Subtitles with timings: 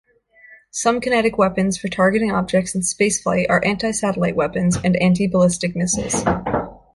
[0.71, 6.23] Some kinetic weapons for targeting objects in spaceflight are anti-satellite weapons and anti-ballistic missiles.